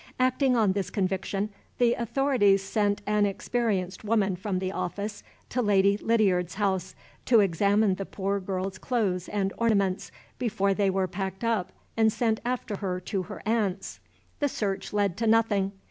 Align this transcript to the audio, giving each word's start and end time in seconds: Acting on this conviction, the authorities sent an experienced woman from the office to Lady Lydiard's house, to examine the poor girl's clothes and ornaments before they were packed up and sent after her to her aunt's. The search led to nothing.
Acting 0.19 0.55
on 0.55 0.71
this 0.71 0.89
conviction, 0.89 1.51
the 1.77 1.93
authorities 1.93 2.63
sent 2.63 3.03
an 3.05 3.27
experienced 3.27 4.03
woman 4.03 4.35
from 4.35 4.57
the 4.57 4.71
office 4.71 5.21
to 5.49 5.61
Lady 5.61 5.95
Lydiard's 5.95 6.55
house, 6.55 6.95
to 7.25 7.39
examine 7.39 7.93
the 7.93 8.05
poor 8.07 8.39
girl's 8.39 8.79
clothes 8.79 9.29
and 9.29 9.53
ornaments 9.59 10.11
before 10.39 10.73
they 10.73 10.89
were 10.89 11.07
packed 11.07 11.43
up 11.43 11.71
and 11.95 12.11
sent 12.11 12.39
after 12.43 12.77
her 12.77 12.99
to 13.01 13.21
her 13.21 13.43
aunt's. 13.45 13.99
The 14.39 14.49
search 14.49 14.91
led 14.91 15.17
to 15.17 15.27
nothing. 15.27 15.71